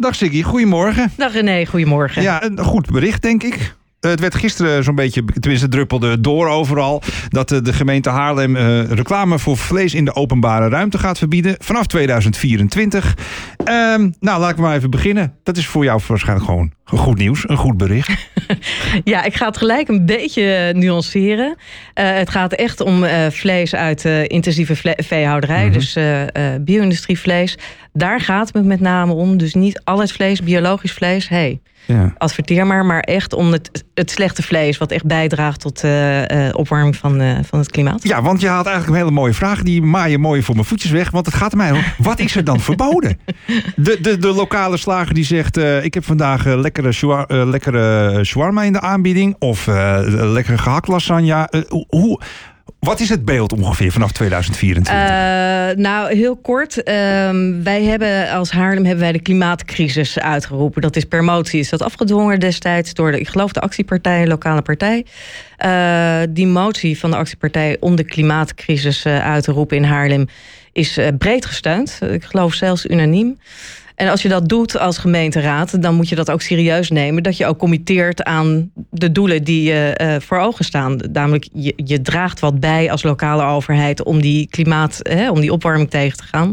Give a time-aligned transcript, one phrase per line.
[0.00, 1.12] Dag Siggy, goedemorgen.
[1.16, 2.22] Dag René, goedemorgen.
[2.22, 3.76] Ja, een goed bericht denk ik.
[4.00, 7.02] Eh, Het werd gisteren zo'n beetje, tenminste druppelde door overal...
[7.28, 11.56] dat eh, de gemeente Haarlem eh, reclame voor vlees in de openbare ruimte gaat verbieden...
[11.58, 13.16] vanaf 2024.
[13.64, 15.34] Ehm, nou, laat ik maar even beginnen.
[15.42, 18.10] Dat is voor jou waarschijnlijk gewoon goed nieuws, een goed bericht.
[19.04, 21.56] Ja, ik ga het gelijk een beetje nuanceren.
[21.94, 25.72] Eh, het gaat echt om eh, vlees uit eh, intensieve veehouderij, Mhm.
[25.72, 26.22] dus eh
[26.54, 27.58] eh, bio-industrievlees.
[27.92, 29.36] Daar gaat het met name om.
[29.36, 31.28] Dus niet al het vlees, biologisch vlees.
[31.28, 32.14] Hey, Ja.
[32.18, 36.54] adverteer maar, maar echt om het, het slechte vlees, wat echt bijdraagt tot eh, eh,
[36.56, 38.02] opwarming van, eh, van het klimaat.
[38.02, 39.62] ja, want je haalt eigenlijk een hele mooie vraag.
[39.62, 41.10] Die maai je mooi voor mijn voetjes weg.
[41.10, 43.18] Want het gaat mij om, wat is er dan verboden?
[43.76, 45.56] De, de, de lokale slager die zegt...
[45.56, 49.36] eh, ik heb vandaag eh, lekkere, shwa- eh, lekkere shawarma in de aanbieding.
[49.38, 51.48] Of eh, lekkere gehakt lasagne.
[51.50, 52.20] Eh, hoe-
[52.80, 54.94] wat is het beeld ongeveer vanaf 2024?
[54.94, 56.82] Eh, nou, heel kort.
[56.82, 60.82] Ehm, wij hebben als Haarlem hebben wij de klimaatcrisis uitgeroepen.
[60.82, 64.62] Dat is per motie is dat afgedwongen destijds door de, ik geloof, de actiepartij, lokale
[64.62, 65.04] partij.
[66.30, 70.26] Die motie van de actiepartij om de klimaatcrisis uit te roepen in Haarlem
[70.72, 71.98] is breed gesteund.
[72.10, 73.38] Ik geloof zelfs unaniem.
[73.98, 77.22] En als je dat doet als gemeenteraad, dan moet je dat ook serieus nemen.
[77.22, 81.00] Dat je ook committeert aan de doelen die je eh, voor ogen staan.
[81.12, 85.52] Namelijk, je, je draagt wat bij als lokale overheid om die klimaat, hè, om die
[85.52, 86.52] opwarming tegen te gaan.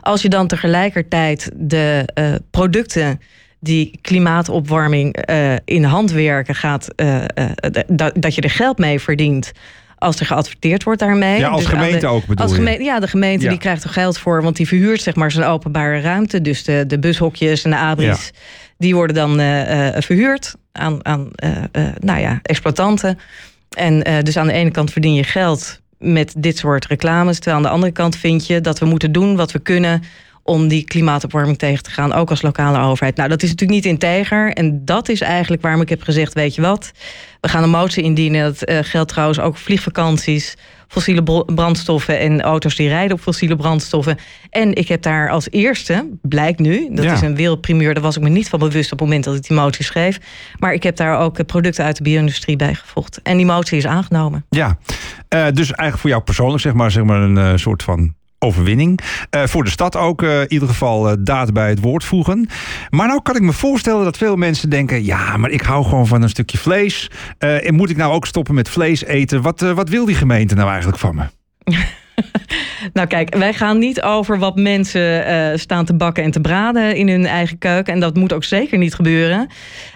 [0.00, 3.20] Als je dan tegelijkertijd de eh, producten
[3.60, 7.50] die klimaatopwarming eh, in handwerken gaat, eh, eh,
[7.88, 9.52] dat, dat je er geld mee verdient.
[10.00, 11.38] Als er geadverteerd wordt daarmee.
[11.38, 12.56] ja, als Dus gemeente de- ook bedoel als je?
[12.58, 13.50] gemeente, ja, de gemeente Ja.
[13.50, 16.40] die krijgt er geld voor, want die verhuurt zeg maar zijn openbare ruimte.
[16.40, 18.30] Dus de, de bushokjes en de abris,
[18.78, 21.50] die worden dan eh, eh, verhuurd aan, aan eh,
[21.98, 23.18] nou ja, exploitanten.
[23.70, 27.34] En dus aan de ene kant verdien je geld met dit soort reclames.
[27.36, 30.02] Terwijl aan de andere kant vind je dat we moeten doen wat we kunnen
[30.50, 33.16] om die klimaatopwarming tegen te gaan, ook als lokale overheid.
[33.16, 34.52] Nou, dat is natuurlijk niet integer.
[34.52, 36.92] En dat is eigenlijk waarom ik heb gezegd, weet je wat,
[37.40, 38.42] we gaan een motie indienen.
[38.44, 40.56] Dat eh, geldt trouwens ook vliegvakanties,
[40.88, 44.18] fossiele brandstoffen en auto's die rijden op fossiele brandstoffen.
[44.50, 47.12] En ik heb daar als eerste, blijkt nu, dat Ja.
[47.12, 49.42] is een wereldprimeur, daar was ik me niet van bewust op het moment dat ik
[49.48, 50.18] die motie schreef.
[50.58, 53.20] Maar ik heb daar ook eh, producten uit de bio-industrie bij gevoegd.
[53.22, 54.44] En die motie is aangenomen.
[54.48, 54.78] Ja,
[55.28, 59.00] Eh, dus eigenlijk voor jou persoonlijk zeg maar, zeg maar een soort van overwinning.
[59.30, 62.48] Eh, voor de stad ook eh, in ieder geval eh, daad bij het woord voegen.
[62.90, 65.04] Maar nou kan ik me voorstellen dat veel mensen denken...
[65.04, 67.10] ja, maar ik hou gewoon van een stukje vlees.
[67.38, 69.42] En moet ik nou ook stoppen met vlees eten?
[69.42, 71.24] Wat, wat wil die gemeente nou eigenlijk van me?
[72.92, 76.96] Nou kijk, wij gaan niet over wat mensen eh, staan te bakken en te braden
[76.96, 77.92] in hun eigen keuken.
[77.92, 79.48] En dat moet ook zeker niet gebeuren.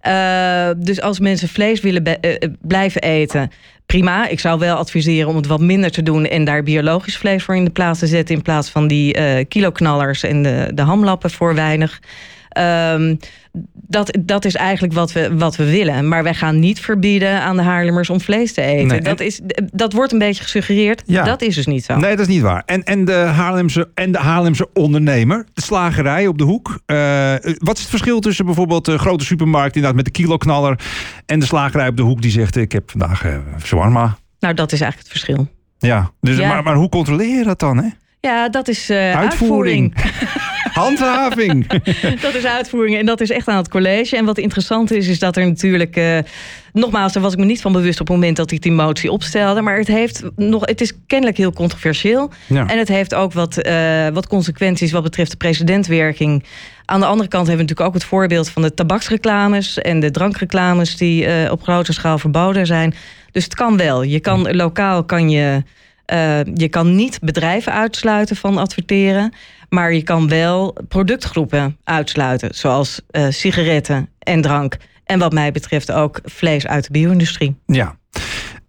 [0.00, 3.50] Eh, dus als mensen vlees willen eh, blijven eten,
[3.86, 4.28] prima.
[4.28, 7.56] Ik zou wel adviseren om het wat minder te doen en daar biologisch vlees voor
[7.56, 8.34] in de plaats te zetten.
[8.34, 12.00] In plaats van die kiloknallers en de, de hamlappen voor weinig.
[12.50, 13.14] Ehm,
[13.72, 16.08] dat, dat is eigenlijk wat we, wat we willen.
[16.08, 18.86] Maar wij gaan niet verbieden aan de Haarlemmers om vlees te eten.
[18.86, 19.40] Nee, dat, is,
[19.72, 21.02] dat wordt een beetje gesuggereerd.
[21.06, 21.24] Ja.
[21.24, 21.96] Dat is dus niet zo.
[21.96, 22.62] Nee, dat is niet waar.
[22.66, 26.80] En, en, de, Haarlemse, en de Haarlemse ondernemer, de slagerij op de hoek.
[26.86, 29.74] Eh, wat is het verschil tussen bijvoorbeeld de grote supermarkt...
[29.74, 30.80] inderdaad met de kiloknaller...
[31.26, 32.56] en de slagerij op de hoek die zegt...
[32.56, 34.16] ik heb vandaag eh shawarma.
[34.38, 35.48] Nou, dat is eigenlijk het verschil.
[35.78, 36.48] Ja, dus, Ja.
[36.48, 37.88] Maar, maar hoe controleer je dat dan, hè?
[38.20, 39.94] Ja, dat is eh, Uitvoering.
[39.96, 40.48] uitvoering.
[40.80, 41.66] Handhaving.
[42.26, 44.16] dat is uitvoering en dat is echt aan het college.
[44.16, 45.96] En wat interessant is, is dat er natuurlijk...
[45.96, 46.18] eh,
[46.72, 49.10] nogmaals, daar was ik me niet van bewust op het moment dat ik die motie
[49.10, 49.60] opstelde.
[49.60, 52.30] Maar het, heeft nog, het is kennelijk heel controversieel.
[52.46, 52.66] Ja.
[52.66, 56.44] En het heeft ook wat, eh, wat consequenties wat betreft de presidentwerking.
[56.84, 59.78] Aan de andere kant hebben we natuurlijk ook het voorbeeld van de tabaksreclames...
[59.78, 62.94] en de drankreclames die eh, op grote schaal verboden zijn.
[63.32, 64.02] Dus het kan wel.
[64.02, 65.62] Je kan, lokaal kan je...
[66.10, 69.34] eh, je kan niet bedrijven uitsluiten van adverteren,
[69.68, 74.76] maar je kan wel productgroepen uitsluiten, zoals eh, sigaretten en drank.
[75.04, 77.56] En wat mij betreft ook vlees uit de bio-industrie.
[77.66, 77.98] Ja.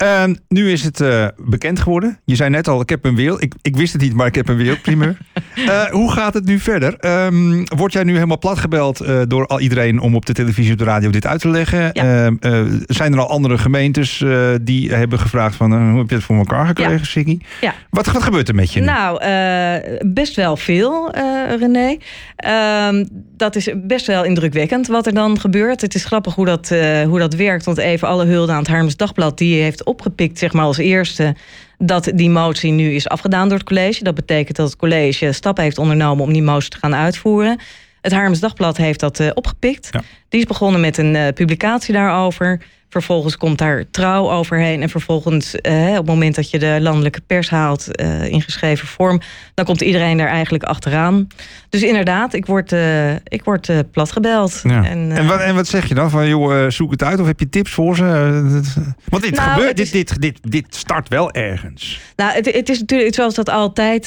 [0.01, 2.19] Ehm, nu is het eh, bekend geworden.
[2.25, 3.41] Je zei net al, ik heb een wereld.
[3.41, 5.17] Ik, ik wist het niet, maar ik heb een wereldprimeur.
[5.56, 6.95] Eh, hoe gaat het nu verder?
[7.00, 10.78] Ehm, word jij nu helemaal platgebeld eh, door al iedereen om op de televisie of
[10.78, 11.91] de radio dit uit te leggen?
[11.91, 14.23] Ehm, eh, zijn er al andere gemeentes
[14.61, 17.03] die hebben gevraagd van hoe heb je het voor elkaar gekregen, Ja.
[17.03, 17.40] Siggy?
[17.61, 17.73] Ja.
[17.90, 18.85] Wat, wat gebeurt er met je nu?
[18.85, 19.22] Nou,
[20.05, 21.16] best wel veel,
[21.59, 21.97] René.
[23.37, 25.81] Dat is best wel indrukwekkend wat er dan gebeurt.
[25.81, 26.70] Het is grappig hoe dat,
[27.08, 27.66] hoe dat werkt.
[27.66, 29.37] Want even alle hulde aan het Harms Dagblad...
[29.37, 31.35] die heeft opgepikt zeg maar, als eerste
[31.78, 34.03] dat die motie nu is afgedaan door het college.
[34.03, 36.23] Dat betekent dat het college stappen heeft ondernomen...
[36.23, 37.59] om die motie te gaan uitvoeren.
[38.02, 39.90] Het Haarlems Dagblad heeft dat eh, opgepikt.
[39.91, 40.02] Ja.
[40.29, 42.61] Die is begonnen met een eh, publicatie daarover...
[42.91, 44.82] Vervolgens komt daar trouw overheen.
[44.82, 48.88] En vervolgens, eh, op het moment dat je de landelijke pers haalt uh, in geschreven
[48.88, 49.22] vorm,
[49.53, 51.28] dan komt iedereen daar eigenlijk achteraan.
[51.70, 54.59] Dus inderdaad, ik word, uh, ik word uh, platgebeld.
[54.64, 54.84] Ja.
[54.84, 56.09] En, en, wat, en wat zeg je dan?
[56.09, 58.03] Van joh, zoek het uit of heb je tips voor ze?
[59.09, 59.91] Want dit nou, gebeurt, is...
[59.91, 61.99] dit, dit, dit, dit start wel ergens.
[62.16, 64.05] Nou, het, het is natuurlijk zoals dat altijd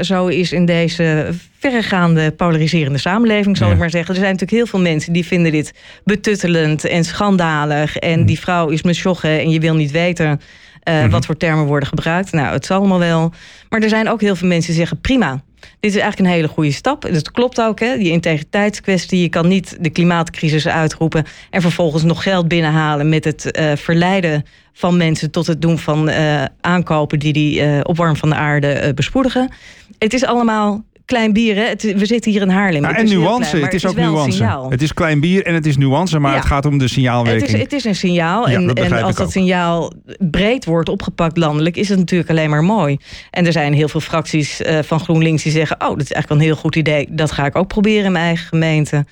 [0.00, 1.32] zo is in deze
[1.70, 4.14] verregaande polariserende samenleving, zal ik maar zeggen.
[4.14, 5.72] Er zijn natuurlijk heel veel mensen die vinden dit
[6.04, 7.96] betuttelend en schandalig.
[7.96, 10.40] En die vrouw is mesjogge en je wil niet weten
[10.88, 12.32] uh, wat voor termen worden gebruikt.
[12.32, 13.32] Nou, het zal allemaal wel.
[13.68, 15.42] Maar er zijn ook heel veel mensen die zeggen prima.
[15.60, 17.02] Dit is eigenlijk een hele goede stap.
[17.12, 17.96] Dat klopt ook, hè?
[17.96, 19.20] die integriteitskwestie.
[19.20, 24.44] Je kan niet de klimaatcrisis uitroepen en vervolgens nog geld binnenhalen met het uh, verleiden
[24.72, 28.92] van mensen tot het doen van uh, aankopen die die uh, opwarming van de aarde
[28.94, 29.52] bespoedigen.
[29.98, 31.54] Het is allemaal klein bier.
[31.54, 31.62] Hè?
[31.62, 32.82] Het, we zitten hier in Haarlem.
[32.82, 33.50] Ja, en nuance.
[33.50, 34.66] Klein, het is, ook nuance.
[34.68, 37.46] Het is klein bier en het is nuance, maar het gaat om de signaalwerking.
[37.46, 38.48] Het is, het is een signaal.
[38.48, 42.96] en, en als dat signaal breed wordt opgepakt landelijk, is het natuurlijk alleen maar mooi.
[43.30, 46.28] En er zijn heel veel fracties uh, van GroenLinks die zeggen: Oh, dat is eigenlijk
[46.28, 47.06] wel een heel goed idee.
[47.10, 49.04] Dat ga ik ook proberen in mijn eigen gemeente.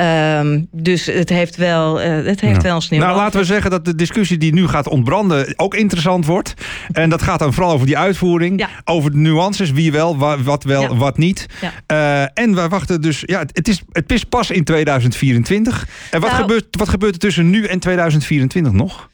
[0.00, 2.62] Um, dus het heeft wel, uh, het heeft ja.
[2.62, 3.00] wel een sneeuw.
[3.00, 6.54] Nou, laten we zeggen dat de discussie die nu gaat ontbranden ook interessant wordt.
[6.92, 8.60] En dat gaat dan vooral over die uitvoering.
[8.60, 8.68] Ja.
[8.84, 10.96] Over de nuances, wie wel, wat wel, ja.
[10.96, 11.46] wat niet.
[11.92, 15.88] Uh, en wij wachten dus, ja, het is, het is pas in 2024.
[16.10, 19.08] En wat, nou, gebeurt, wat gebeurt er tussen nu en 2024 nog?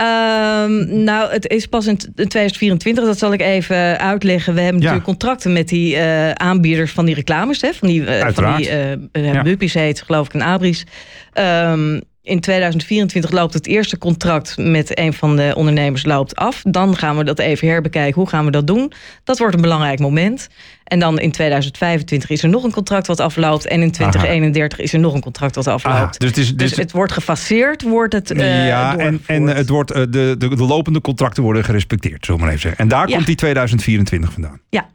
[0.00, 4.54] Um, nou, het is pas in 2024, dat zal ik even uitleggen.
[4.54, 4.86] We hebben ja.
[4.88, 8.68] natuurlijk contracten met die uh, aanbieders van die reclames, hè, van die, uh, van die
[9.12, 9.80] uh, ja.
[9.80, 10.86] Heet, geloof ik, en Abris.
[11.34, 16.62] Um, in 2024 loopt het eerste contract met een van de ondernemers loopt af.
[16.62, 18.14] Dan gaan we dat even herbekijken.
[18.14, 18.92] Hoe gaan we dat doen?
[19.24, 20.48] Dat wordt een belangrijk moment.
[20.84, 23.66] En dan in 2025 is er nog een contract wat afloopt.
[23.66, 24.86] En in 2031 Aha.
[24.86, 25.96] is er nog een contract wat afloopt.
[25.96, 28.30] Aha, dus, het is, dus, dus het wordt gefaseerd, wordt het.
[28.30, 32.40] Uh, ja, en, en het wordt, uh, de, de, de, lopende contracten worden gerespecteerd, zullen
[32.40, 32.80] we maar even zeggen.
[32.80, 33.14] En daar ja.
[33.14, 34.60] komt die 2024 vandaan.
[34.70, 34.88] Ja.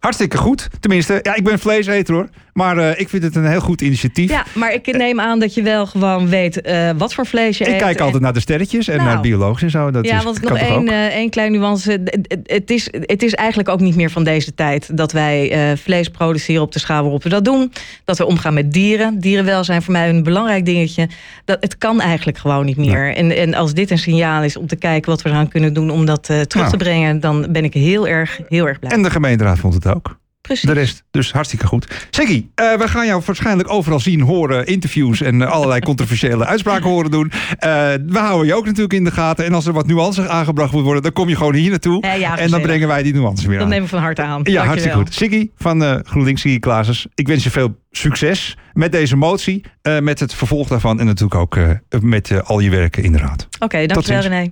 [0.00, 0.68] Hartstikke goed.
[0.80, 2.28] Tenminste, ja, ik ben vleeseter hoor.
[2.52, 4.30] Maar uh, ik vind het een heel goed initiatief.
[4.30, 7.64] Ja, maar ik neem aan dat je wel gewoon weet uh, wat voor vlees je
[7.64, 7.76] ik eet.
[7.76, 8.22] Ik kijk altijd en...
[8.22, 9.90] naar de sterretjes en nou, naar biologisch en zo.
[9.90, 12.00] Dat ja, is, want nog één, uh, één klein nuance.
[12.44, 16.62] Het, is, het is eigenlijk ook niet meer van deze tijd dat wij vlees produceren
[16.62, 17.72] op de schaal waarop we dat doen.
[18.04, 19.20] Dat we omgaan met dieren.
[19.20, 21.08] Dierenwelzijn voor mij een belangrijk dingetje.
[21.44, 23.06] Dat, het kan eigenlijk gewoon niet meer.
[23.06, 23.14] Ja.
[23.14, 25.90] En, en als dit een signaal is om te kijken wat we eraan kunnen doen
[25.90, 26.70] om dat terug nou.
[26.70, 28.92] te brengen, dan ben ik heel erg, heel erg blij.
[28.92, 30.20] En de gemeenteraad vond het ook.
[30.42, 30.68] Precies.
[30.68, 32.06] De rest, dus hartstikke goed.
[32.10, 36.90] Siggy, uh, we gaan jou waarschijnlijk overal zien, horen, interviews en uh, allerlei controversiële uitspraken
[36.90, 37.26] horen doen.
[37.26, 37.60] Uh,
[38.06, 39.44] we houden je ook natuurlijk in de gaten.
[39.44, 42.06] En als er wat nuances aangebracht moet worden, dan kom je gewoon hier naartoe.
[42.18, 43.70] Ja, en dan brengen wij die nuances weer dan aan.
[43.70, 44.40] Dan nemen we van harte aan.
[44.44, 45.14] Ja, hartstikke goed.
[45.14, 47.06] Siggy van GroenLinks, Siggy Klaases.
[47.14, 49.64] Ik wens je veel succes met deze motie,
[50.00, 51.58] met het vervolg daarvan en natuurlijk ook
[52.00, 53.48] met al je werken in de raad.
[53.54, 54.50] Oké, okay, dankjewel René.